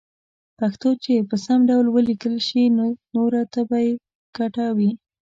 پښتو 0.59 0.89
چې 1.03 1.13
په 1.29 1.35
سم 1.45 1.59
ډول 1.69 1.85
وليکلې 1.89 2.41
شي 2.47 2.63
نو 2.77 2.85
نوره 3.15 3.41
ته 3.53 3.61
به 3.69 3.77
يې 3.85 3.91
ګټه 4.37 4.65
وي 4.77 4.91